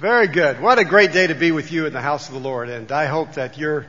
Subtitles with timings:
[0.00, 0.60] Very good.
[0.60, 2.68] What a great day to be with you in the house of the Lord.
[2.68, 3.84] And I hope that your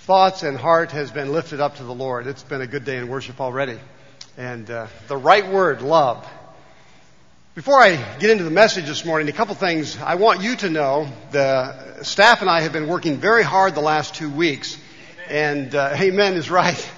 [0.00, 2.26] thoughts and heart has been lifted up to the Lord.
[2.26, 3.78] It's been a good day in worship already.
[4.36, 6.28] And uh, the right word, love.
[7.54, 10.68] Before I get into the message this morning, a couple things I want you to
[10.68, 11.08] know.
[11.30, 14.76] The staff and I have been working very hard the last two weeks.
[15.30, 16.90] And uh, amen is right.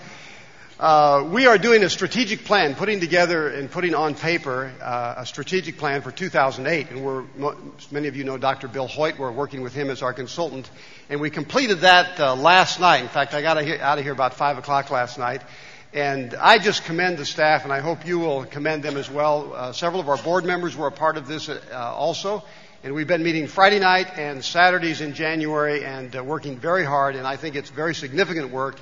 [0.79, 5.26] Uh, we are doing a strategic plan, putting together and putting on paper uh, a
[5.26, 6.90] strategic plan for 2008.
[6.90, 7.24] And we're,
[7.90, 8.68] many of you know Dr.
[8.68, 9.18] Bill Hoyt.
[9.18, 10.70] We're working with him as our consultant.
[11.11, 13.03] And we completed that uh, last night.
[13.03, 15.43] In fact, I got out of here about 5 o'clock last night.
[15.93, 19.53] And I just commend the staff, and I hope you will commend them as well.
[19.53, 22.45] Uh, several of our board members were a part of this uh, also.
[22.84, 27.17] And we've been meeting Friday night and Saturdays in January and working very hard.
[27.17, 28.79] And I think it's very significant work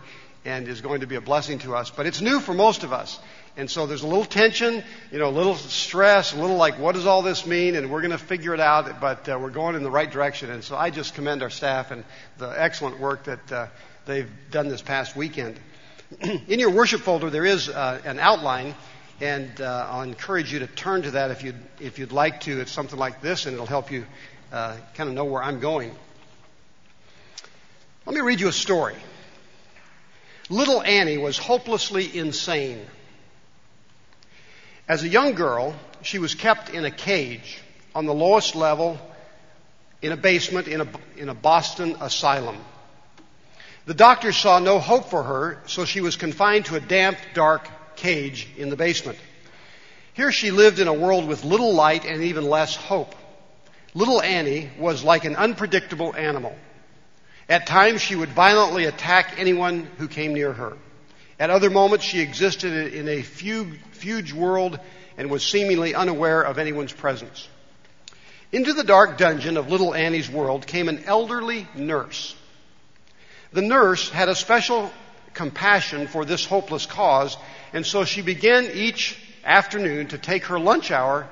[0.47, 1.91] and is going to be a blessing to us.
[1.91, 3.19] But it's new for most of us.
[3.57, 6.95] And so there's a little tension, you know, a little stress, a little like, what
[6.95, 7.75] does all this mean?
[7.75, 10.51] And we're going to figure it out, but uh, we're going in the right direction.
[10.51, 12.05] And so I just commend our staff and
[12.39, 13.67] the excellent work that uh,
[14.05, 15.59] they've done this past weekend.
[16.21, 18.75] in your worship folder, there is uh, an outline,
[19.21, 22.61] and uh, I'll encourage you to turn to that if you'd, if you'd like to.
[22.61, 24.05] It's something like this, and it'll help you
[24.53, 25.93] uh, kind of know where I'm going.
[28.05, 28.95] Let me read you a story.
[30.49, 32.85] Little Annie was hopelessly insane.
[34.89, 37.61] As a young girl, she was kept in a cage
[37.95, 38.99] on the lowest level
[40.01, 42.57] in a basement in a, in a Boston asylum.
[43.87, 47.69] The doctors saw no hope for her, so she was confined to a damp, dark
[47.97, 49.19] cage in the basement.
[50.15, 53.15] Here she lived in a world with little light and even less hope.
[53.95, 56.57] Little Annie was like an unpredictable animal.
[57.49, 60.77] At times, she would violently attack anyone who came near her.
[61.39, 64.81] At other moments, she existed in a fugue world
[65.17, 67.49] and was seemingly unaware of anyone's presence.
[68.53, 72.35] Into the dark dungeon of little Annie's world came an elderly nurse.
[73.53, 74.91] The nurse had a special
[75.35, 77.37] compassion for this hopeless cause,
[77.73, 81.29] and so she began each afternoon to take her lunch hour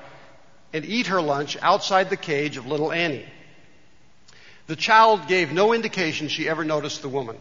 [0.71, 3.25] and eat her lunch outside the cage of little Annie.
[4.67, 7.37] The child gave no indication she ever noticed the woman.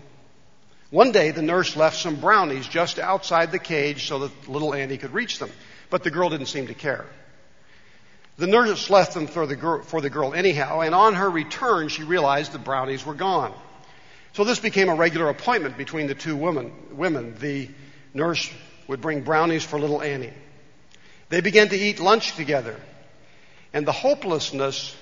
[0.90, 4.98] One day, the nurse left some brownies just outside the cage so that little Annie
[4.98, 5.50] could reach them,
[5.90, 7.06] but the girl didn't seem to care.
[8.36, 11.88] The nurse left them for the, girl, for the girl anyhow, and on her return,
[11.88, 13.54] she realized the brownies were gone.
[14.34, 16.72] So this became a regular appointment between the two women.
[16.91, 17.36] women.
[17.38, 17.70] The
[18.12, 18.50] nurse
[18.88, 20.32] would bring brownies for little Annie.
[21.28, 22.78] They began to eat lunch together,
[23.72, 24.94] and the hopelessness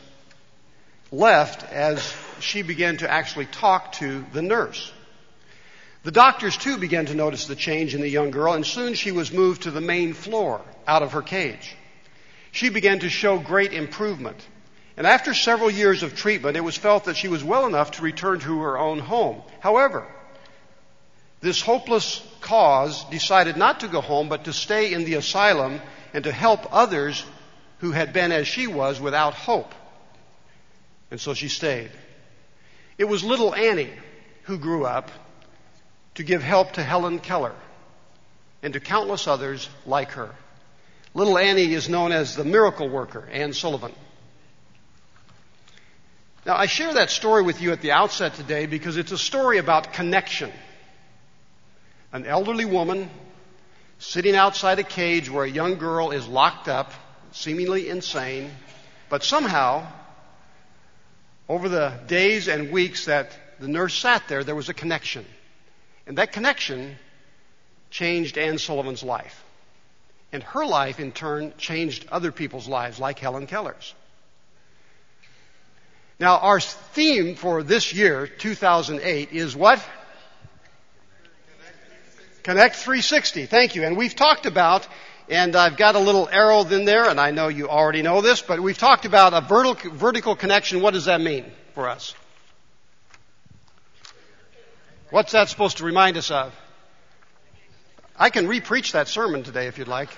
[1.13, 4.91] left as she began to actually talk to the nurse.
[6.03, 9.13] The doctors too began to notice the change in the young girl and soon she
[9.13, 11.77] was moved to the main floor out of her cage.
[12.51, 14.45] She began to show great improvement.
[14.97, 18.03] And after several years of treatment, it was felt that she was well enough to
[18.03, 19.43] return to her own home.
[19.61, 20.07] However,
[21.41, 25.81] this hopeless cause decided not to go home, but to stay in the asylum
[26.13, 27.25] and to help others
[27.79, 29.73] who had been as she was without hope.
[31.13, 31.91] And so she stayed.
[32.97, 33.93] It was little Annie
[34.45, 35.11] who grew up
[36.15, 37.55] to give help to Helen Keller
[38.63, 40.31] and to countless others like her.
[41.13, 43.93] Little Annie is known as the miracle worker, Anne Sullivan.
[46.47, 49.59] Now, I share that story with you at the outset today because it's a story
[49.59, 50.51] about connection.
[52.11, 53.11] An elderly woman
[53.99, 56.91] sitting outside a cage where a young girl is locked up,
[57.33, 58.51] seemingly insane,
[59.11, 59.87] but somehow
[61.49, 65.25] over the days and weeks that the nurse sat there, there was a connection.
[66.07, 66.97] And that connection
[67.91, 69.45] changed Anne Sullivan's life.
[70.33, 73.95] And her life, in turn, changed other people's lives, like Helen Keller's.
[76.19, 79.85] Now, our theme for this year, 2008, is what?
[82.43, 83.47] Connect 360.
[83.47, 83.85] Thank you.
[83.85, 84.87] And we've talked about
[85.33, 88.43] and I've got a little arrow in there, and I know you already know this,
[88.43, 90.83] but we've talked about a vertical, vertical connection.
[90.83, 92.15] What does that mean for us?
[95.09, 96.55] What's that supposed to remind us of?
[98.15, 100.11] I can repreach that sermon today if you'd like.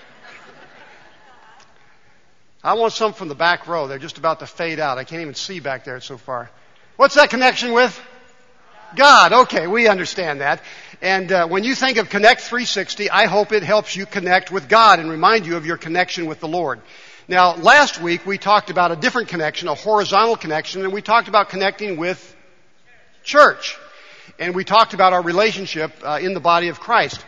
[2.64, 3.86] I want some from the back row.
[3.86, 4.98] They're just about to fade out.
[4.98, 6.50] I can't even see back there so far.
[6.96, 8.00] What's that connection with?
[8.96, 9.32] God.
[9.32, 10.60] Okay, we understand that.
[11.00, 14.68] And uh, when you think of Connect 360, I hope it helps you connect with
[14.68, 16.80] God and remind you of your connection with the Lord.
[17.26, 21.28] Now, last week we talked about a different connection, a horizontal connection, and we talked
[21.28, 22.36] about connecting with
[23.22, 23.78] church.
[24.38, 27.24] And we talked about our relationship uh, in the body of Christ.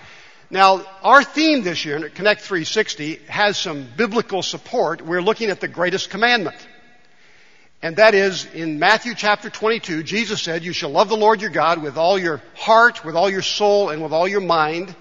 [0.51, 5.03] Now, our theme this year, Connect 360, has some biblical support.
[5.03, 6.57] We're looking at the greatest commandment.
[7.82, 11.50] And that is in Matthew chapter 22, Jesus said, You shall love the Lord your
[11.50, 14.94] God with all your heart, with all your soul, and with all your mind.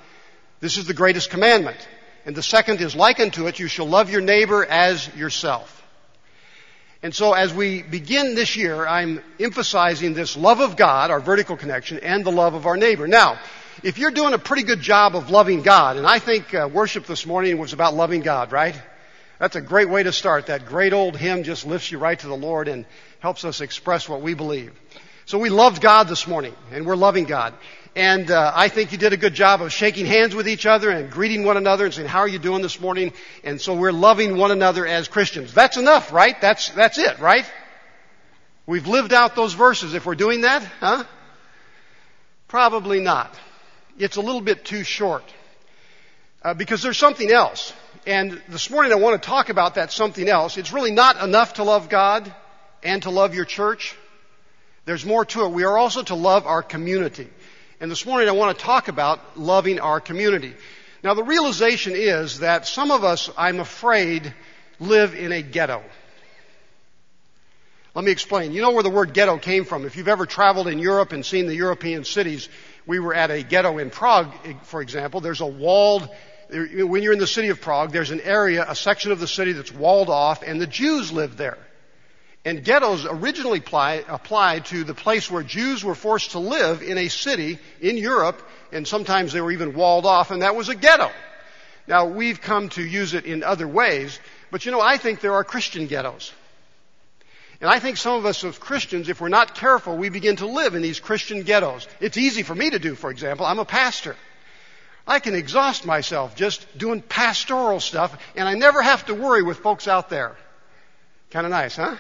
[0.60, 1.78] This is the greatest commandment.
[2.26, 5.84] And the second is like unto it, you shall love your neighbor as yourself.
[7.04, 11.56] And so as we begin this year, I'm emphasizing this love of God, our vertical
[11.56, 13.08] connection, and the love of our neighbor.
[13.08, 13.40] Now,
[13.84, 17.06] if you're doing a pretty good job of loving God, and I think uh, worship
[17.06, 18.76] this morning was about loving God, right?
[19.40, 20.48] That's a great way to start.
[20.48, 22.86] That great old hymn just lifts you right to the Lord and
[23.20, 24.74] helps us express what we believe.
[25.26, 27.54] So we loved God this morning, and we're loving God.
[27.96, 30.90] And uh, I think you did a good job of shaking hands with each other
[30.90, 33.94] and greeting one another and saying, "How are you doing this morning?" And so we're
[33.94, 35.54] loving one another as Christians.
[35.54, 36.40] That's enough, right?
[36.42, 37.50] That's that's it, right?
[38.68, 39.94] We've lived out those verses.
[39.94, 41.06] If we're doing that, huh?
[42.48, 43.34] Probably not.
[43.98, 45.24] It's a little bit too short
[46.44, 47.74] uh, because there's something else.
[48.06, 50.58] And this morning I want to talk about that something else.
[50.58, 52.32] It's really not enough to love God
[52.84, 53.96] and to love your church.
[54.86, 55.52] There's more to it.
[55.52, 57.28] We are also to love our community.
[57.80, 60.54] And this morning I want to talk about loving our community.
[61.04, 64.32] Now the realization is that some of us, I'm afraid,
[64.80, 65.82] live in a ghetto.
[67.96, 68.52] Let me explain.
[68.52, 69.84] You know where the word ghetto came from.
[69.84, 72.50] If you've ever traveled in Europe and seen the European cities,
[72.86, 74.32] we were at a ghetto in Prague,
[74.64, 75.22] for example.
[75.22, 76.08] There's a walled
[76.50, 79.54] when you're in the city of Prague, there's an area, a section of the city
[79.54, 81.58] that's walled off, and the Jews live there.
[82.44, 87.00] And ghettos originally apply, applied to the place where Jews were forced to live in
[87.00, 90.76] a city in Europe, and sometimes they were even walled off, and that was a
[90.76, 91.10] ghetto.
[91.88, 94.20] Now, we've come to use it in other ways,
[94.52, 96.34] but you know, I think there are Christian ghettos.
[97.62, 100.46] And I think some of us as Christians, if we're not careful, we begin to
[100.46, 101.88] live in these Christian ghettos.
[102.00, 103.46] It's easy for me to do, for example.
[103.46, 104.16] I'm a pastor.
[105.08, 109.60] I can exhaust myself just doing pastoral stuff, and I never have to worry with
[109.60, 110.36] folks out there.
[111.30, 111.98] Kind of nice, huh?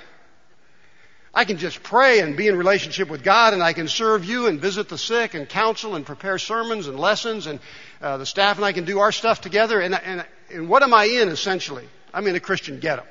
[1.34, 4.48] I can just pray and be in relationship with God, and I can serve you
[4.48, 7.60] and visit the sick and counsel and prepare sermons and lessons, and
[8.02, 9.81] uh, the staff and I can do our stuff together.
[9.81, 11.88] And, and, and what am I in essentially?
[12.13, 13.04] I'm in a Christian ghetto.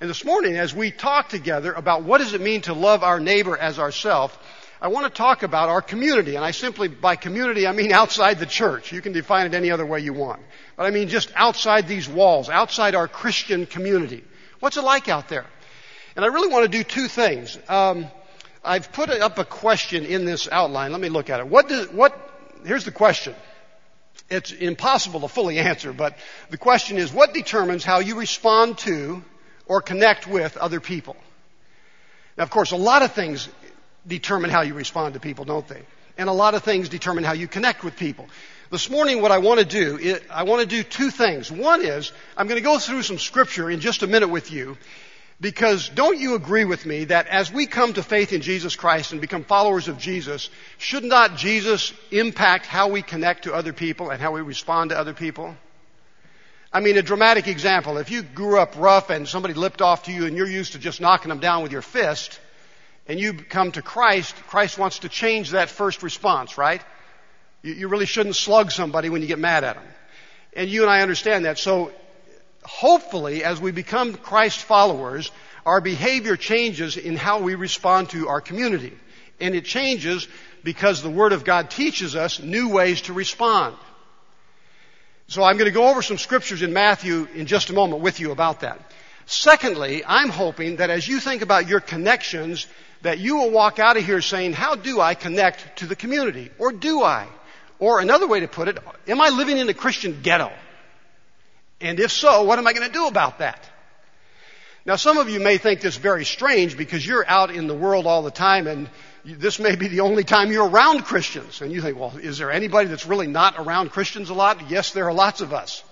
[0.00, 3.20] And this morning, as we talk together about what does it mean to love our
[3.20, 4.36] neighbor as ourselves,
[4.80, 8.38] I want to talk about our community, and I simply, by community, I mean outside
[8.38, 8.92] the church.
[8.92, 10.40] You can define it any other way you want.
[10.76, 14.24] But I mean just outside these walls, outside our Christian community.
[14.60, 15.46] What's it like out there?
[16.14, 17.58] And I really want to do two things.
[17.68, 18.06] Um,
[18.64, 20.92] I've put up a question in this outline.
[20.92, 21.48] Let me look at it.
[21.48, 22.16] What does, what,
[22.64, 23.34] here's the question.
[24.30, 26.16] It's impossible to fully answer, but
[26.50, 29.24] the question is, what determines how you respond to
[29.66, 31.16] or connect with other people?
[32.36, 33.48] Now, of course, a lot of things
[34.08, 35.82] determine how you respond to people, don't they?
[36.16, 38.28] And a lot of things determine how you connect with people.
[38.70, 41.50] This morning, what I want to do, is, I want to do two things.
[41.50, 44.76] One is, I'm going to go through some scripture in just a minute with you,
[45.40, 49.12] because don't you agree with me that as we come to faith in Jesus Christ
[49.12, 54.10] and become followers of Jesus, should not Jesus impact how we connect to other people
[54.10, 55.56] and how we respond to other people?
[56.72, 57.96] I mean, a dramatic example.
[57.98, 60.78] If you grew up rough and somebody lipped off to you and you're used to
[60.78, 62.38] just knocking them down with your fist,
[63.08, 66.82] and you come to Christ, Christ wants to change that first response, right?
[67.62, 69.84] You, you really shouldn't slug somebody when you get mad at them.
[70.52, 71.58] And you and I understand that.
[71.58, 71.90] So
[72.62, 75.30] hopefully, as we become Christ followers,
[75.64, 78.96] our behavior changes in how we respond to our community.
[79.40, 80.28] And it changes
[80.62, 83.76] because the Word of God teaches us new ways to respond.
[85.28, 88.18] So I'm going to go over some scriptures in Matthew in just a moment with
[88.18, 88.80] you about that.
[89.26, 92.66] Secondly, I'm hoping that as you think about your connections,
[93.02, 96.50] that you will walk out of here saying, how do I connect to the community?
[96.58, 97.26] Or do I?
[97.78, 100.50] Or another way to put it, am I living in a Christian ghetto?
[101.80, 103.68] And if so, what am I going to do about that?
[104.84, 108.06] Now some of you may think this very strange because you're out in the world
[108.06, 108.88] all the time and
[109.24, 111.60] this may be the only time you're around Christians.
[111.60, 114.70] And you think, well, is there anybody that's really not around Christians a lot?
[114.70, 115.84] Yes, there are lots of us.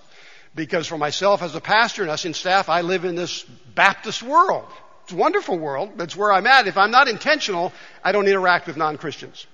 [0.55, 3.43] Because for myself as a pastor and us in staff, I live in this
[3.75, 4.65] Baptist world.
[5.07, 5.91] It's a wonderful world.
[5.95, 6.67] That's where I'm at.
[6.67, 7.71] If I'm not intentional,
[8.03, 9.47] I don't interact with non-Christians.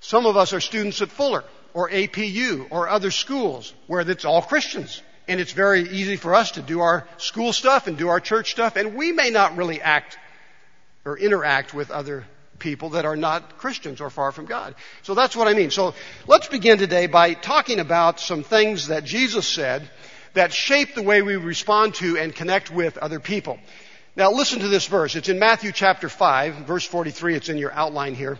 [0.00, 4.40] Some of us are students at Fuller or APU or other schools where it's all
[4.40, 5.02] Christians.
[5.28, 8.50] And it's very easy for us to do our school stuff and do our church
[8.50, 10.16] stuff, and we may not really act
[11.04, 12.24] or interact with other
[12.58, 14.74] people that are not Christians or far from God.
[15.02, 15.70] So that's what I mean.
[15.70, 15.92] So
[16.26, 19.86] let's begin today by talking about some things that Jesus said
[20.32, 23.58] that shape the way we respond to and connect with other people.
[24.16, 25.16] Now listen to this verse.
[25.16, 27.34] It's in Matthew chapter 5, verse 43.
[27.34, 28.38] It's in your outline here.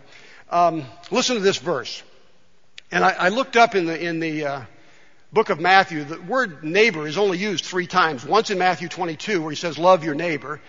[0.49, 2.01] Um, listen to this verse.
[2.93, 4.63] And I, I looked up in the, in the uh,
[5.33, 8.25] book of Matthew, the word neighbor is only used three times.
[8.25, 10.61] Once in Matthew 22 where he says love your neighbor.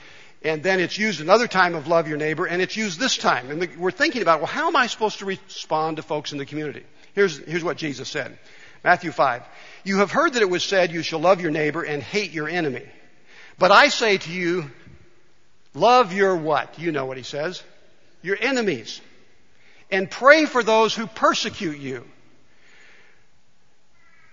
[0.41, 3.51] and then it's used another time of love your neighbor, and it's used this time.
[3.51, 6.39] And the, we're thinking about, well, how am I supposed to respond to folks in
[6.39, 6.83] the community?
[7.13, 8.39] Here's, here's what Jesus said.
[8.83, 9.43] Matthew 5.
[9.83, 12.49] You have heard that it was said, you shall love your neighbor and hate your
[12.49, 12.85] enemy.
[13.59, 14.71] But I say to you,
[15.75, 16.79] love your what?
[16.79, 17.61] You know what he says.
[18.21, 19.01] Your enemies.
[19.91, 22.05] And pray for those who persecute you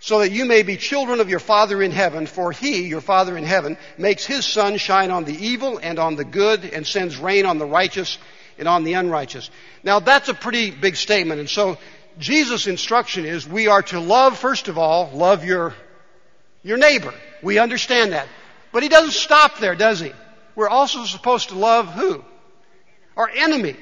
[0.03, 3.39] so that you may be children of your Father in heaven, for he, your Father
[3.39, 7.17] in heaven, makes his sun shine on the evil and on the good and sends
[7.19, 8.19] rain on the righteous
[8.59, 9.49] and on the unrighteous.
[9.85, 11.39] Now that's a pretty big statement.
[11.39, 11.79] And so
[12.19, 15.73] Jesus' instruction is we are to love, first of all, love your,
[16.65, 17.15] your neighbor.
[17.41, 18.27] We understand that.
[18.73, 20.13] But he doesn't stop there, does he?
[20.55, 22.25] We're also supposed to love who?
[23.17, 23.77] Our enemy.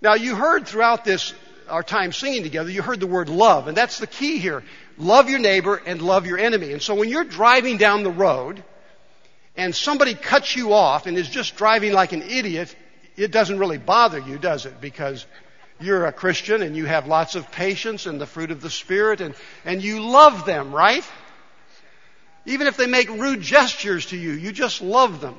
[0.00, 1.32] Now you heard throughout this,
[1.68, 4.62] our time singing together, you heard the word love, and that's the key here.
[4.98, 6.72] Love your neighbor and love your enemy.
[6.72, 8.62] And so when you're driving down the road
[9.56, 12.74] and somebody cuts you off and is just driving like an idiot,
[13.16, 14.80] it doesn't really bother you, does it?
[14.80, 15.24] Because
[15.80, 19.20] you're a Christian and you have lots of patience and the fruit of the Spirit
[19.20, 21.04] and, and you love them, right?
[22.44, 25.36] Even if they make rude gestures to you, you just love them.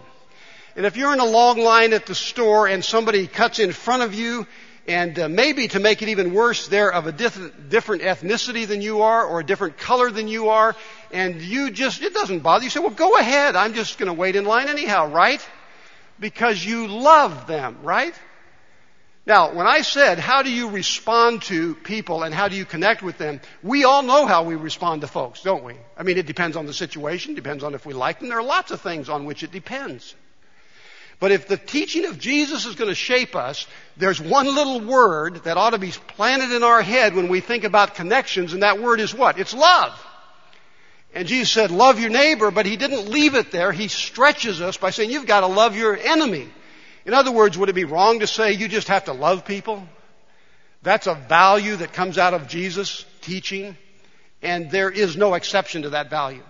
[0.76, 4.04] And if you're in a long line at the store and somebody cuts in front
[4.04, 4.48] of you
[4.88, 8.82] and uh, maybe to make it even worse, they're of a different, different ethnicity than
[8.82, 10.76] you are or a different color than you are.
[11.12, 12.66] And you just, it doesn't bother you.
[12.66, 12.70] you.
[12.72, 13.56] say, well, go ahead.
[13.56, 15.46] I'm just going to wait in line anyhow, right?
[16.20, 18.14] Because you love them, right?
[19.26, 23.02] Now, when I said, how do you respond to people and how do you connect
[23.02, 23.40] with them?
[23.62, 25.76] We all know how we respond to folks, don't we?
[25.96, 28.28] I mean, it depends on the situation, depends on if we like them.
[28.28, 30.14] There are lots of things on which it depends.
[31.24, 33.66] But if the teaching of Jesus is going to shape us,
[33.96, 37.64] there's one little word that ought to be planted in our head when we think
[37.64, 39.40] about connections, and that word is what?
[39.40, 39.98] It's love.
[41.14, 43.72] And Jesus said, love your neighbor, but he didn't leave it there.
[43.72, 46.50] He stretches us by saying, you've got to love your enemy.
[47.06, 49.82] In other words, would it be wrong to say you just have to love people?
[50.82, 53.78] That's a value that comes out of Jesus' teaching,
[54.42, 56.44] and there is no exception to that value.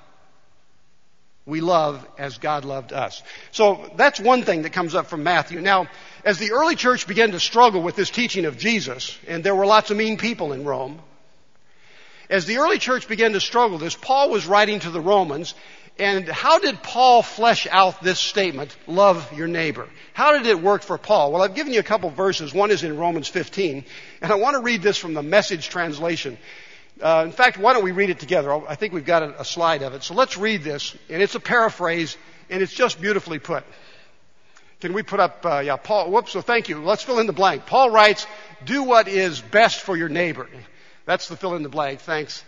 [1.46, 3.22] We love as God loved us.
[3.52, 5.60] So that's one thing that comes up from Matthew.
[5.60, 5.88] Now,
[6.24, 9.66] as the early church began to struggle with this teaching of Jesus, and there were
[9.66, 11.00] lots of mean people in Rome,
[12.30, 15.54] as the early church began to struggle this, Paul was writing to the Romans,
[16.00, 19.88] and how did Paul flesh out this statement, love your neighbor?
[20.14, 21.32] How did it work for Paul?
[21.32, 22.54] Well, I've given you a couple verses.
[22.54, 23.86] One is in Romans 15,
[24.22, 26.38] and I want to read this from the message translation.
[27.02, 28.54] Uh, in fact, why don't we read it together?
[28.68, 30.04] I think we've got a, a slide of it.
[30.04, 32.18] So let's read this, and it's a paraphrase,
[32.50, 33.64] and it's just beautifully put.
[34.80, 36.84] Can we put up, uh, yeah, Paul, whoops, so thank you.
[36.84, 37.66] Let's fill in the blank.
[37.66, 38.28] Paul writes,
[38.66, 40.48] do what is best for your neighbor.
[41.06, 42.44] That's the fill in the blank, thanks.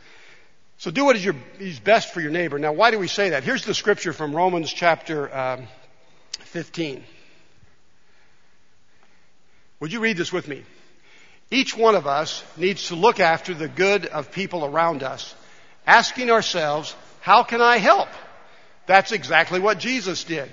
[0.78, 2.60] So do what is, your, is best for your neighbor.
[2.60, 3.44] Now, why do we say that?
[3.44, 5.68] Here's the scripture from Romans chapter um,
[6.40, 7.04] 15.
[9.80, 10.64] Would you read this with me?
[11.56, 15.34] Each one of us needs to look after the good of people around us,
[15.88, 18.10] asking ourselves, how can I help?
[18.88, 20.52] That's exactly what Jesus did.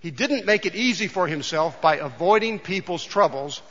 [0.00, 3.62] He didn't make it easy for himself by avoiding people's troubles,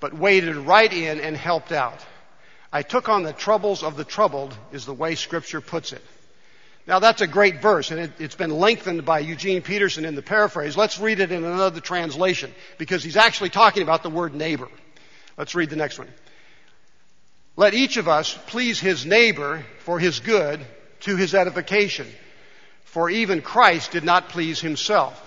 [0.00, 2.04] but waded right in and helped out.
[2.72, 6.02] I took on the troubles of the troubled is the way scripture puts it.
[6.88, 10.22] Now that's a great verse and it, has been lengthened by Eugene Peterson in the
[10.22, 10.76] paraphrase.
[10.76, 14.68] Let's read it in another translation because he's actually talking about the word neighbor.
[15.36, 16.08] Let's read the next one.
[17.56, 20.64] Let each of us please his neighbor for his good
[21.00, 22.06] to his edification.
[22.84, 25.22] For even Christ did not please himself.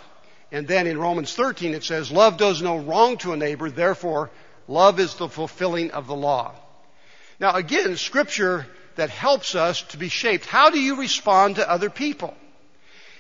[0.52, 4.32] And then in Romans 13 it says, love does no wrong to a neighbor, therefore
[4.68, 6.54] love is the fulfilling of the law.
[7.40, 10.46] Now again, scripture that helps us to be shaped.
[10.46, 12.36] How do you respond to other people?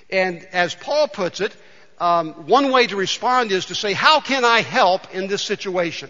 [0.09, 1.55] And as Paul puts it,
[1.99, 6.09] um, one way to respond is to say, how can I help in this situation?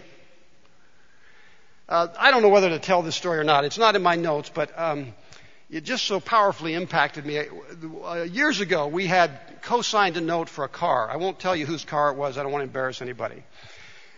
[1.90, 3.64] Uh, I don't know whether to tell this story or not.
[3.64, 5.12] It's not in my notes, but um,
[5.68, 7.42] it just so powerfully impacted me.
[8.04, 11.10] Uh, years ago, we had co-signed a note for a car.
[11.10, 12.38] I won't tell you whose car it was.
[12.38, 13.42] I don't want to embarrass anybody.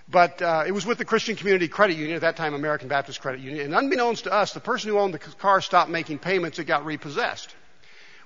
[0.07, 3.23] But uh, it was with the Christian Community Credit Union, at that time American Baptist
[3.23, 3.64] Credit Union.
[3.64, 6.59] And unbeknownst to us, the person who owned the car stopped making payments.
[6.59, 7.55] It got repossessed.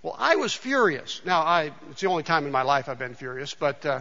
[0.03, 1.23] Well, I was furious.
[1.25, 4.01] Now, I, it's the only time in my life I've been furious, but uh,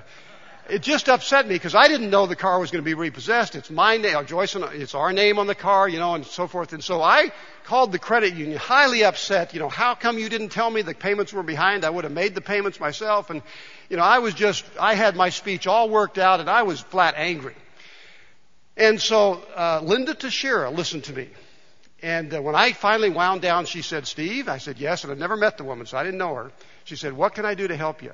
[0.70, 3.56] it just upset me because I didn't know the car was going to be repossessed.
[3.56, 6.48] It's my name, Joyce, and it's our name on the car, you know, and so
[6.48, 6.74] forth.
[6.74, 7.32] And so I
[7.66, 9.54] called the credit union, highly upset.
[9.54, 11.86] You know, how come you didn't tell me the payments were behind?
[11.86, 13.30] I would have made the payments myself.
[13.30, 13.44] And
[13.90, 16.80] you know, I was just, I had my speech all worked out, and I was
[16.80, 17.56] flat angry.
[18.76, 21.30] And so uh, Linda Teixeira listened to me.
[22.02, 25.20] And uh, when I finally wound down, she said, "Steve," I said, "Yes," and I'd
[25.20, 26.52] never met the woman, so I didn't know her.
[26.84, 28.12] She said, "What can I do to help you?"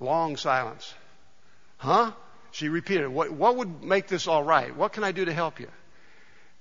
[0.00, 0.94] Long silence.
[1.76, 2.12] Huh?
[2.52, 4.74] She repeated, what, what would make this all right?
[4.74, 5.68] What can I do to help you?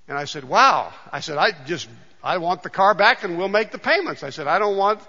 [0.07, 0.93] And I said, wow.
[1.11, 1.87] I said, I just,
[2.23, 4.23] I want the car back and we'll make the payments.
[4.23, 4.99] I said, I don't want,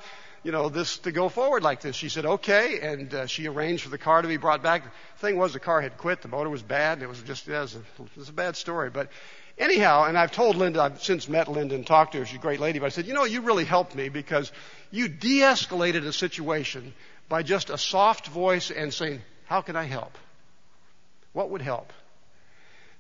[0.42, 1.96] you know, this to go forward like this.
[1.96, 2.80] She said, okay.
[2.80, 4.84] And uh, she arranged for the car to be brought back.
[4.84, 6.22] The thing was, the car had quit.
[6.22, 7.02] The motor was bad.
[7.02, 8.90] It was just, it was a, it was a bad story.
[8.90, 9.10] But
[9.58, 12.26] anyhow, and I've told Linda, I've since met Linda and talked to her.
[12.26, 12.78] She's a great lady.
[12.78, 14.50] But I said, you know, you really helped me because
[14.90, 16.94] you de-escalated a situation
[17.30, 20.18] by just a soft voice and saying, how can I help?
[21.32, 21.92] What would help?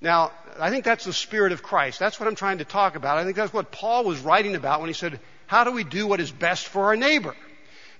[0.00, 1.98] Now, I think that's the spirit of Christ.
[1.98, 3.18] That's what I'm trying to talk about.
[3.18, 6.06] I think that's what Paul was writing about when he said, how do we do
[6.06, 7.34] what is best for our neighbor?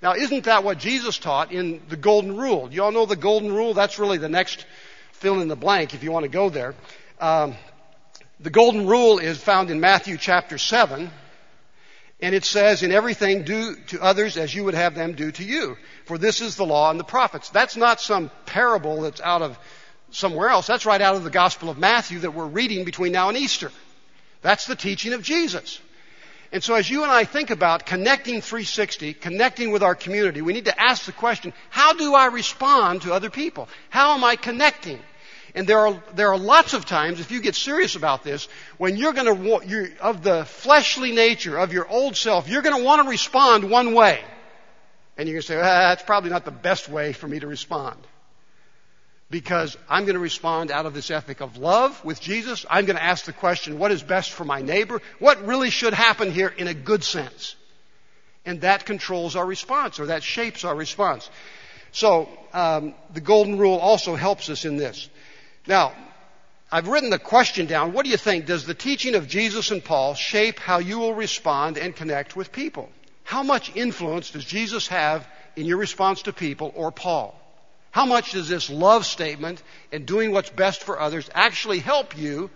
[0.01, 2.69] Now, isn't that what Jesus taught in the Golden Rule?
[2.73, 3.75] You all know the Golden Rule?
[3.75, 4.65] That's really the next
[5.13, 6.75] fill in the blank if you want to go there.
[7.21, 7.57] Um,
[8.39, 11.11] the Golden Rule is found in Matthew chapter 7,
[12.23, 15.45] and it says, In everything, do to others as you would have them do to
[15.45, 15.77] you.
[16.05, 17.51] For this is the law and the prophets.
[17.51, 19.59] That's not some parable that's out of
[20.11, 20.67] somewhere else.
[20.67, 23.71] That's right out of the Gospel of Matthew that we're reading between now and Easter.
[24.43, 25.81] That's the teaching of Jesus.
[26.53, 30.53] And so as you and I think about connecting 360, connecting with our community, we
[30.53, 33.69] need to ask the question, how do I respond to other people?
[33.89, 34.99] How am I connecting?
[35.55, 38.97] And there are, there are lots of times, if you get serious about this, when
[38.97, 42.85] you're going to, you're, of the fleshly nature of your old self, you're going to
[42.85, 44.21] want to respond one way.
[45.17, 47.47] And you're going to say, ah, that's probably not the best way for me to
[47.47, 47.97] respond
[49.31, 52.67] because I'm going to respond out of this ethic of love with Jesus.
[52.69, 55.01] I'm going to ask the question, what is best for my neighbor?
[55.19, 57.55] What really should happen here in a good sense?
[58.45, 61.31] And that controls our response, or that shapes our response.
[61.93, 65.09] So, um, the golden rule also helps us in this.
[65.67, 65.93] Now,
[66.73, 67.93] I've written the question down.
[67.93, 68.47] What do you think?
[68.47, 72.53] Does the teaching of Jesus and Paul shape how you will respond and connect with
[72.53, 72.89] people?
[73.25, 75.27] How much influence does Jesus have
[75.57, 77.37] in your response to people or Paul?
[77.91, 82.51] How much does this love statement and doing what's best for others actually help you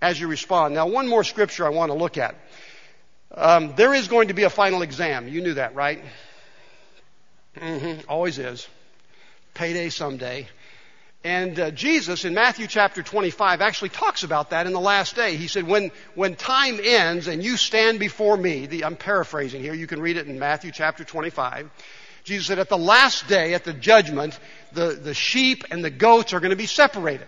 [0.00, 0.74] as you respond?
[0.74, 2.36] Now, one more scripture I want to look at.
[3.32, 5.28] Um, there is going to be a final exam.
[5.28, 6.02] You knew that, right?
[7.56, 8.08] Mm-hmm.
[8.08, 8.66] Always is.
[9.54, 10.46] Payday someday.
[11.24, 15.36] And uh, Jesus in Matthew chapter 25 actually talks about that in the last day.
[15.36, 19.74] He said, when, when time ends and you stand before me, the, I'm paraphrasing here,
[19.74, 21.68] you can read it in Matthew chapter 25.
[22.22, 24.38] Jesus said, at the last day, at the judgment,
[24.72, 27.26] the, the sheep and the goats are going to be separated.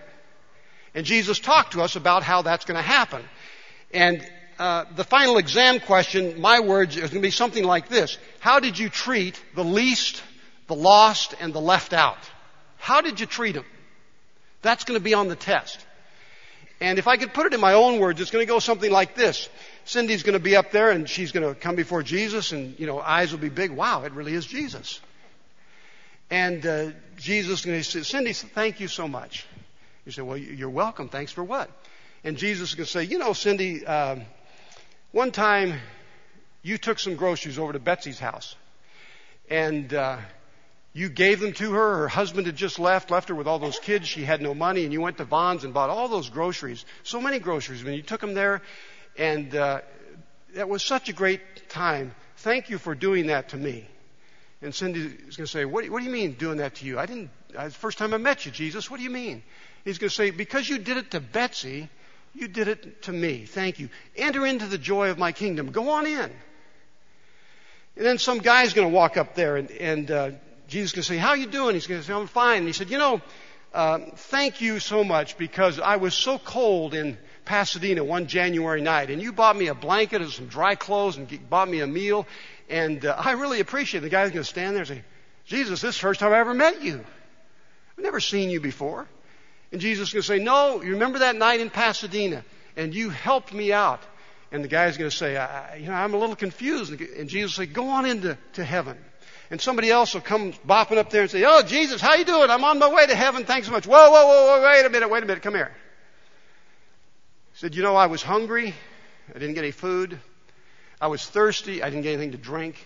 [0.94, 3.24] And Jesus talked to us about how that's going to happen.
[3.92, 4.24] And
[4.59, 8.18] uh, the final exam question, my words, is going to be something like this.
[8.38, 10.22] How did you treat the least,
[10.68, 12.18] the lost, and the left out?
[12.76, 13.64] How did you treat them?
[14.62, 15.85] That's going to be on the test.
[16.81, 18.90] And if I could put it in my own words, it's going to go something
[18.90, 19.49] like this.
[19.85, 22.87] Cindy's going to be up there and she's going to come before Jesus and, you
[22.87, 23.70] know, eyes will be big.
[23.70, 25.01] Wow, it really is Jesus.
[26.31, 29.46] And uh, Jesus is going to say, Cindy, thank you so much.
[30.07, 31.09] You say, well, you're welcome.
[31.09, 31.70] Thanks for what?
[32.25, 34.23] And Jesus is going to say, you know, Cindy, um,
[35.12, 35.75] one time
[36.62, 38.55] you took some groceries over to Betsy's house
[39.51, 40.18] and uh,
[40.92, 41.98] you gave them to her.
[41.98, 44.09] Her husband had just left, left her with all those kids.
[44.09, 46.85] She had no money, and you went to Vons and bought all those groceries.
[47.05, 47.85] So many groceries.
[47.85, 48.62] When you took them there,
[49.16, 49.81] and uh,
[50.55, 52.14] that was such a great time.
[52.38, 53.87] Thank you for doing that to me.
[54.62, 56.98] And Cindy is going to say, what, what do you mean doing that to you?
[56.98, 58.90] I didn't, it's the first time I met you, Jesus.
[58.90, 59.42] What do you mean?
[59.85, 61.88] He's going to say, because you did it to Betsy,
[62.35, 63.46] you did it to me.
[63.46, 63.88] Thank you.
[64.16, 65.70] Enter into the joy of my kingdom.
[65.70, 66.31] Go on in.
[67.96, 70.31] And then some guy's going to walk up there and, and uh,
[70.70, 71.74] Jesus to say, how are you doing?
[71.74, 72.59] He's going to say, I'm fine.
[72.59, 73.20] And he said, you know,
[73.74, 79.11] uh, thank you so much because I was so cold in Pasadena one January night,
[79.11, 82.26] and you bought me a blanket and some dry clothes and bought me a meal,
[82.68, 84.02] and uh, I really appreciate it.
[84.02, 85.02] The guy's going to stand there and say,
[85.46, 87.04] Jesus, this is the first time I ever met you.
[87.98, 89.09] I've never seen you before.
[89.72, 92.44] And Jesus is going to say, No, you remember that night in Pasadena,
[92.76, 94.00] and you helped me out.
[94.52, 95.33] And the guy's going to say,
[95.78, 96.92] you know, I'm a little confused.
[96.92, 98.96] And Jesus will say, Go on into to heaven.
[99.51, 102.51] And somebody else will come bopping up there and say, Oh, Jesus, how you doing?
[102.51, 103.45] I'm on my way to heaven.
[103.45, 103.87] Thanks so much.
[103.87, 105.73] Whoa, whoa, whoa, whoa, wait a minute, wait a minute, come here
[107.61, 108.75] said, You know, I was hungry.
[109.29, 110.19] I didn't get any food.
[110.99, 111.83] I was thirsty.
[111.83, 112.77] I didn't get anything to drink.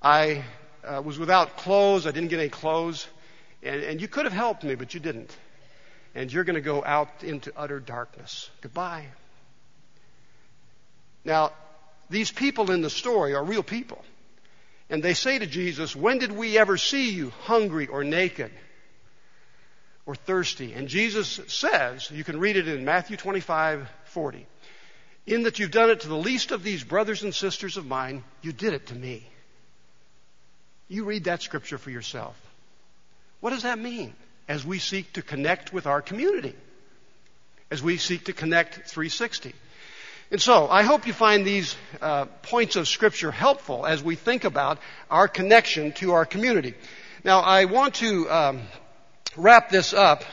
[0.00, 0.42] I
[0.82, 2.06] uh, was without clothes.
[2.06, 3.06] I didn't get any clothes.
[3.62, 5.36] And, and you could have helped me, but you didn't.
[6.14, 8.48] And you're going to go out into utter darkness.
[8.62, 9.04] Goodbye.
[11.22, 11.52] Now,
[12.08, 14.02] these people in the story are real people.
[14.88, 18.52] And they say to Jesus, When did we ever see you hungry or naked?
[20.06, 20.72] or thirsty.
[20.72, 24.46] And Jesus says, you can read it in Matthew 25, 40,
[25.26, 28.22] in that you've done it to the least of these brothers and sisters of mine,
[28.40, 29.28] you did it to me.
[30.88, 32.40] You read that scripture for yourself.
[33.40, 34.14] What does that mean
[34.48, 36.54] as we seek to connect with our community?
[37.68, 39.52] As we seek to connect 360.
[40.28, 44.42] And so, I hope you find these uh, points of Scripture helpful as we think
[44.42, 46.74] about our connection to our community.
[47.22, 48.62] Now, I want to um,
[49.36, 50.24] wrap this up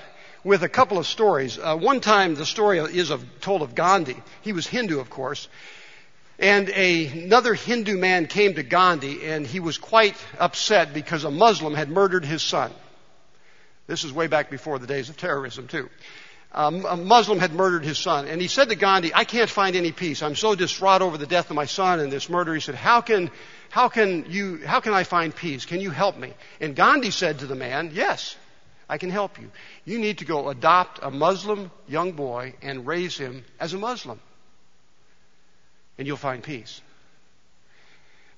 [0.44, 1.60] with a couple of stories.
[1.60, 4.18] Uh, one time, the story is of, told of Gandhi.
[4.42, 5.48] He was Hindu, of course.
[6.40, 11.30] And a, another Hindu man came to Gandhi, and he was quite upset because a
[11.30, 12.72] Muslim had murdered his son.
[13.86, 15.88] This is way back before the days of terrorism, too
[16.54, 18.28] a Muslim had murdered his son.
[18.28, 20.22] And he said to Gandhi, I can't find any peace.
[20.22, 22.54] I'm so distraught over the death of my son and this murder.
[22.54, 23.32] He said, how can,
[23.70, 25.66] how can you, how can I find peace?
[25.66, 26.34] Can you help me?
[26.62, 28.36] And Gandhi said to the man, yes,
[28.88, 29.50] I can help you.
[29.86, 34.20] You need to go adopt a Muslim young boy and raise him as a Muslim.
[35.98, 36.82] And you'll find peace.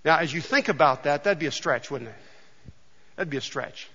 [0.05, 2.15] Now, as you think about that, that'd be a stretch, wouldn't it?
[3.15, 3.89] That'd be a stretch.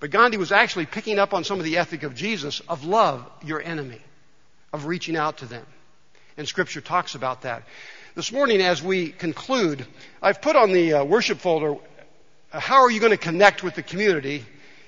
[0.00, 3.30] But Gandhi was actually picking up on some of the ethic of Jesus of love
[3.44, 4.00] your enemy,
[4.72, 5.66] of reaching out to them.
[6.38, 7.64] And Scripture talks about that.
[8.14, 9.86] This morning, as we conclude,
[10.22, 11.76] I've put on the uh, worship folder,
[12.52, 14.44] uh, how are you going to connect with the community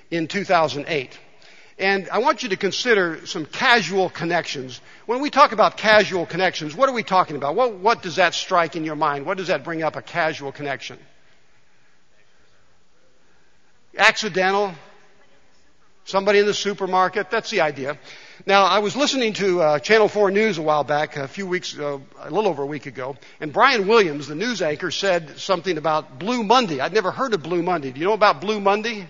[0.09, 1.19] in 2008?
[1.77, 4.81] And I want you to consider some casual connections.
[5.05, 7.55] When we talk about casual connections, what are we talking about?
[7.55, 9.25] What, what does that strike in your mind?
[9.25, 10.97] What does that bring up a casual connection?
[13.97, 14.73] Accidental,
[16.05, 17.31] Somebody in the supermarket.
[17.31, 17.97] That's the idea.
[18.45, 21.79] Now, I was listening to uh, Channel 4 News a while back, a few weeks,
[21.79, 25.77] uh, a little over a week ago, and Brian Williams, the news anchor, said something
[25.77, 26.81] about Blue Monday.
[26.81, 27.91] I'd never heard of Blue Monday.
[27.91, 29.07] Do you know about Blue Monday?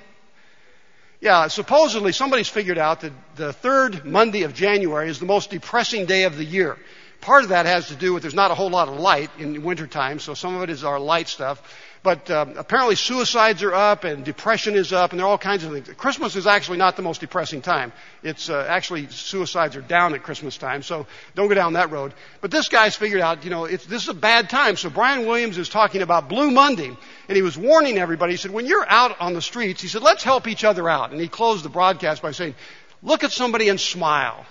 [1.20, 6.06] Yeah, supposedly somebody's figured out that the third Monday of January is the most depressing
[6.06, 6.78] day of the year.
[7.22, 9.64] Part of that has to do with there's not a whole lot of light in
[9.64, 11.62] wintertime, so some of it is our light stuff.
[12.04, 15.64] But um, apparently suicides are up and depression is up and there are all kinds
[15.64, 15.88] of things.
[15.96, 17.94] Christmas is actually not the most depressing time.
[18.24, 22.14] It's uh, actually suicides are down at Christmas time, so don't go down that road.
[22.42, 24.76] But this guy's figured out, you know, it's, this is a bad time.
[24.76, 26.94] So Brian Williams is talking about Blue Monday
[27.30, 28.34] and he was warning everybody.
[28.34, 31.12] He said, when you're out on the streets, he said, let's help each other out.
[31.12, 32.56] And he closed the broadcast by saying,
[33.02, 34.46] look at somebody and smile.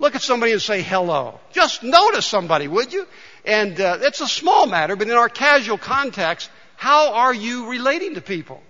[0.00, 1.40] Look at somebody and say hello.
[1.52, 3.06] Just notice somebody, would you?
[3.48, 8.16] And uh, it's a small matter, but in our casual context, how are you relating
[8.16, 8.62] to people?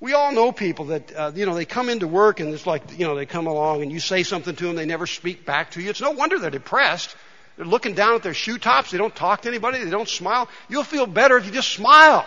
[0.00, 2.98] We all know people that, uh, you know, they come into work and it's like,
[2.98, 5.72] you know, they come along and you say something to them, they never speak back
[5.72, 5.90] to you.
[5.90, 7.14] It's no wonder they're depressed.
[7.58, 8.92] They're looking down at their shoe tops.
[8.92, 9.84] They don't talk to anybody.
[9.84, 10.48] They don't smile.
[10.70, 12.24] You'll feel better if you just smile.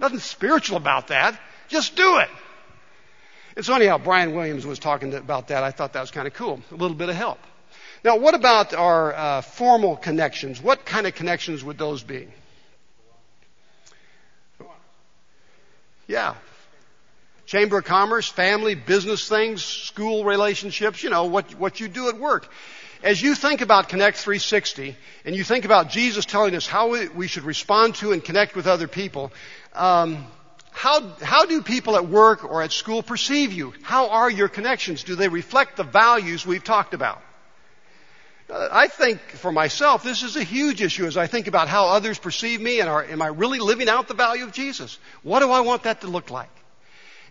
[0.00, 1.40] Nothing spiritual about that.
[1.68, 2.28] Just do it.
[3.54, 5.62] And so anyhow, Brian Williams was talking about that.
[5.62, 6.60] I thought that was kind of cool.
[6.72, 7.38] A little bit of help.
[8.04, 10.62] Now, what about our uh, formal connections?
[10.62, 12.28] What kind of connections would those be?
[16.06, 16.34] Yeah.
[17.46, 22.18] Chamber of Commerce, family, business things, school relationships, you know, what, what you do at
[22.18, 22.48] work.
[23.02, 27.28] As you think about Connect 360 and you think about Jesus telling us how we
[27.28, 29.32] should respond to and connect with other people,
[29.74, 30.26] um,
[30.72, 33.72] how, how do people at work or at school perceive you?
[33.82, 35.04] How are your connections?
[35.04, 37.22] Do they reflect the values we've talked about?
[38.48, 42.18] I think for myself, this is a huge issue as I think about how others
[42.18, 44.98] perceive me and are, am I really living out the value of Jesus?
[45.22, 46.50] What do I want that to look like?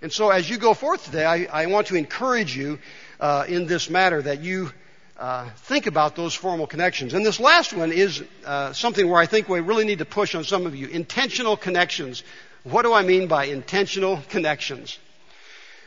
[0.02, 2.80] And so as you go forth today, I, I want to encourage you
[3.20, 4.72] uh, in this matter that you
[5.18, 7.14] uh, think about those formal connections.
[7.14, 10.36] And this last one is uh, something where I think we really need to push
[10.36, 10.88] on some of you.
[10.88, 12.24] Intentional connections.
[12.64, 15.00] What do I mean by intentional connections?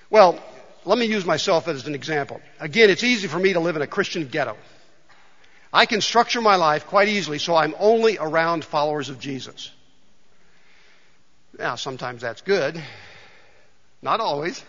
[0.08, 0.42] Well,
[0.86, 2.40] let me use myself as an example.
[2.60, 4.56] Again, it's easy for me to live in a Christian ghetto.
[5.72, 9.70] I can structure my life quite easily so I'm only around followers of Jesus.
[11.58, 12.82] Now, sometimes that's good.
[14.00, 14.62] Not always.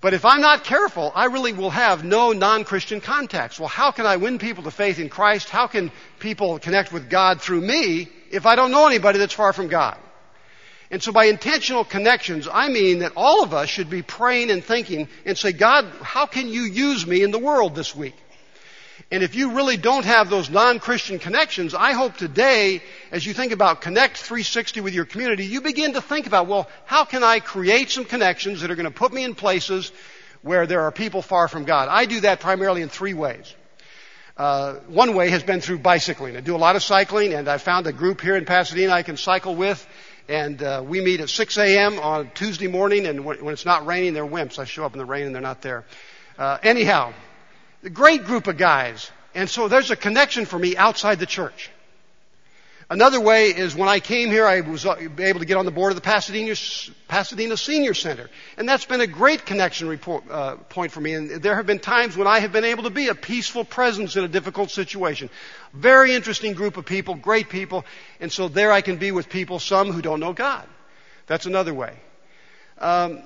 [0.00, 3.58] But if I'm not careful, I really will have no non-Christian contacts.
[3.58, 5.48] Well, how can I win people to faith in Christ?
[5.48, 9.52] How can people connect with God through me if I don't know anybody that's far
[9.52, 9.98] from God?
[10.90, 14.64] And so by intentional connections, I mean that all of us should be praying and
[14.64, 18.14] thinking and say, God, how can you use me in the world this week?
[19.10, 23.52] And if you really don't have those non-Christian connections, I hope today, as you think
[23.52, 27.40] about Connect 360 with your community, you begin to think about, well, how can I
[27.40, 29.92] create some connections that are going to put me in places
[30.42, 31.88] where there are people far from God?
[31.88, 33.54] I do that primarily in three ways.
[34.36, 36.36] Uh, one way has been through bicycling.
[36.36, 39.02] I do a lot of cycling, and I found a group here in Pasadena I
[39.02, 39.84] can cycle with.
[40.28, 41.98] And uh, we meet at 6 a.m.
[41.98, 44.58] on Tuesday morning, and when, it's not raining, they're wimps.
[44.58, 45.86] I show up in the rain, and they're not there.
[46.38, 47.14] Uh, anyhow,
[47.82, 49.10] a great group of guys.
[49.34, 51.70] And so there's a connection for me outside the church.
[52.90, 55.92] Another way is when I came here, I was able to get on the board
[55.92, 56.54] of the Pasadena,
[57.06, 58.30] Pasadena Senior Center.
[58.56, 61.12] And that's been a great connection report, uh, point for me.
[61.12, 64.16] And there have been times when I have been able to be a peaceful presence
[64.16, 65.28] in a difficult situation.
[65.74, 67.84] Very interesting group of people, great people.
[68.20, 70.66] And so there I can be with people, some who don't know God.
[71.26, 71.94] That's another way.
[72.78, 73.22] Um,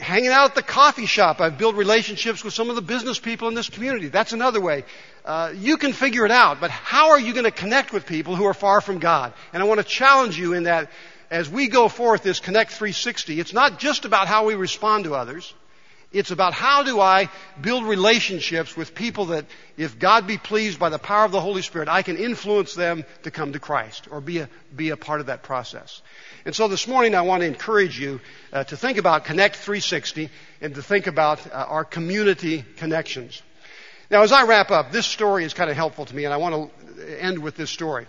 [0.00, 1.40] hanging out at the coffee shop.
[1.40, 4.08] I've built relationships with some of the business people in this community.
[4.08, 4.84] That's another way.
[5.24, 8.36] Uh, you can figure it out, but how are you going to connect with people
[8.36, 9.32] who are far from God?
[9.52, 10.90] And I want to challenge you in that
[11.30, 15.14] as we go forth this Connect 360, it's not just about how we respond to
[15.14, 15.52] others.
[16.10, 17.28] It's about how do I
[17.60, 19.44] build relationships with people that,
[19.76, 23.04] if God be pleased by the power of the Holy Spirit, I can influence them
[23.24, 26.00] to come to Christ or be a, be a part of that process.
[26.46, 28.20] And so this morning I want to encourage you
[28.54, 30.30] uh, to think about Connect 360
[30.62, 33.42] and to think about uh, our community connections.
[34.10, 36.38] Now as I wrap up, this story is kind of helpful to me and I
[36.38, 38.06] want to end with this story.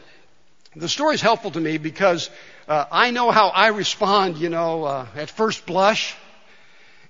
[0.74, 2.30] The story is helpful to me because
[2.66, 6.16] uh, I know how I respond, you know, uh, at first blush.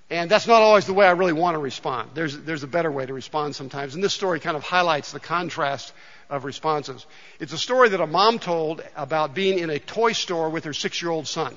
[0.09, 2.11] And that's not always the way I really want to respond.
[2.15, 3.93] There's, there's a better way to respond sometimes.
[3.93, 5.93] And this story kind of highlights the contrast
[6.31, 7.05] of responses.
[7.39, 10.73] It's a story that a mom told about being in a toy store with her
[10.73, 11.55] six year old son.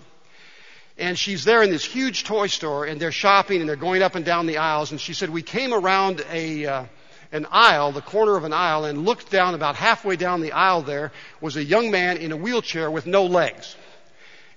[0.98, 4.16] And she's there in this huge toy store and they're shopping and they're going up
[4.16, 4.90] and down the aisles.
[4.90, 6.84] And she said, we came around a, uh,
[7.32, 10.82] an aisle, the corner of an aisle, and looked down about halfway down the aisle
[10.82, 11.10] there
[11.40, 13.74] was a young man in a wheelchair with no legs.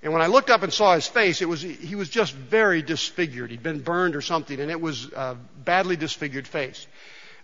[0.05, 2.83] And when I looked up and saw his face, it was, he was just very
[2.83, 3.49] disfigured.
[3.49, 6.85] He'd been burned or something, and it was a badly disfigured face.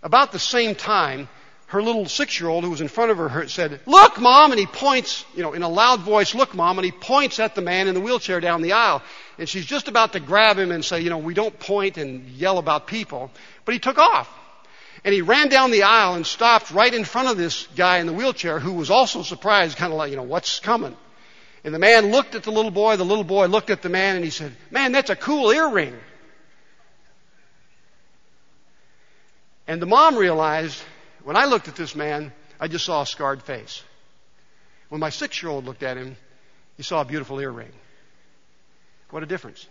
[0.03, 1.27] About the same time,
[1.65, 5.25] her little six-year-old who was in front of her said, look, mom, and he points,
[5.35, 7.95] you know, in a loud voice, look, mom, and he points at the man in
[7.95, 9.01] the wheelchair down the aisle.
[9.39, 12.27] And she's just about to grab him and say, you know, we don't point and
[12.27, 13.31] yell about people.
[13.65, 14.29] But he took off.
[15.03, 18.05] And he ran down the aisle and stopped right in front of this guy in
[18.05, 20.95] the wheelchair who was also surprised, kind of like, you know, what's coming?
[21.63, 24.15] And the man looked at the little boy, the little boy looked at the man,
[24.15, 25.95] and he said, Man, that's a cool earring.
[29.67, 30.81] And the mom realized,
[31.23, 33.83] when I looked at this man, I just saw a scarred face.
[34.89, 36.17] When my six year old looked at him,
[36.77, 37.71] he saw a beautiful earring.
[39.11, 39.65] What a difference.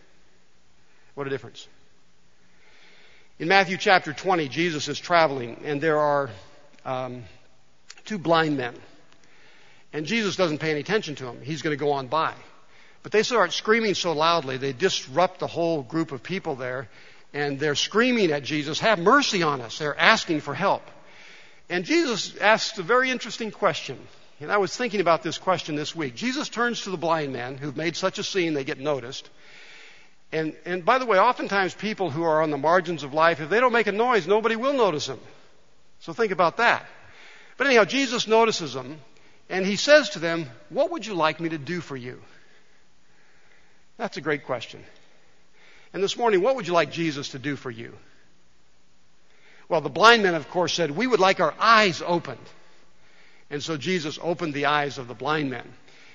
[1.14, 1.66] What a difference.
[3.38, 6.30] In Matthew chapter 20, Jesus is traveling, and there are
[6.84, 7.24] um,
[8.04, 8.74] two blind men.
[9.92, 11.40] And Jesus doesn't pay any attention to them.
[11.42, 12.34] He's going to go on by.
[13.02, 16.88] But they start screaming so loudly, they disrupt the whole group of people there,
[17.32, 19.78] and they're screaming at Jesus, Have mercy on us.
[19.78, 20.82] They're asking for help.
[21.68, 23.98] And Jesus asks a very interesting question.
[24.40, 26.14] And I was thinking about this question this week.
[26.14, 29.28] Jesus turns to the blind man who've made such a scene they get noticed.
[30.32, 33.50] And, and by the way, oftentimes people who are on the margins of life, if
[33.50, 35.20] they don't make a noise, nobody will notice them.
[36.00, 36.86] So think about that.
[37.56, 38.98] But anyhow, Jesus notices them
[39.50, 42.22] and he says to them, What would you like me to do for you?
[43.98, 44.82] That's a great question.
[45.92, 47.96] And this morning, what would you like Jesus to do for you?
[49.68, 52.38] Well, the blind men, of course, said, We would like our eyes opened.
[53.50, 55.66] And so Jesus opened the eyes of the blind men.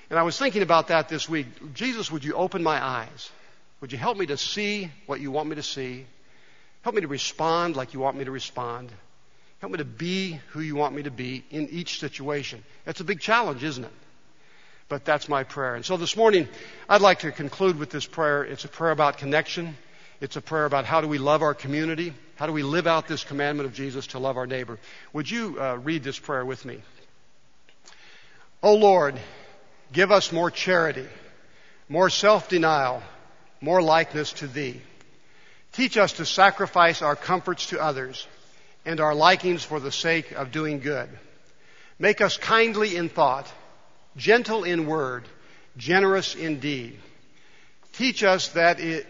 [0.08, 1.74] And I was thinking about that this week.
[1.74, 3.30] Jesus, would you open my eyes?
[3.80, 6.06] Would you help me to see what you want me to see?
[6.80, 8.90] Help me to respond like you want me to respond.
[9.58, 12.62] Help me to be who you want me to be in each situation.
[12.84, 13.92] That's a big challenge, isn't it?
[14.88, 15.74] But that's my prayer.
[15.74, 16.46] And so this morning,
[16.88, 18.44] I'd like to conclude with this prayer.
[18.44, 19.76] It's a prayer about connection.
[20.20, 22.12] It's a prayer about how do we love our community?
[22.36, 24.78] How do we live out this commandment of Jesus to love our neighbor?
[25.12, 26.82] Would you uh, read this prayer with me?
[28.62, 29.18] O Lord,
[29.92, 31.06] give us more charity,
[31.88, 33.02] more self-denial,
[33.60, 34.80] more likeness to Thee.
[35.72, 38.26] Teach us to sacrifice our comforts to others
[38.86, 41.08] and our likings for the sake of doing good.
[41.98, 43.52] Make us kindly in thought,
[44.16, 45.24] gentle in word,
[45.76, 46.98] generous in deed.
[47.92, 49.06] Teach us that it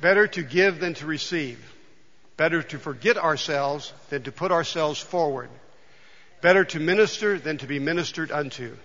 [0.00, 1.58] better to give than to receive,
[2.36, 5.48] better to forget ourselves than to put ourselves forward,
[6.42, 8.76] better to minister than to be ministered unto.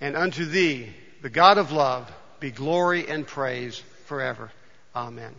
[0.00, 0.88] And unto thee,
[1.22, 4.50] the God of love, be glory and praise forever.
[4.96, 5.34] Amen.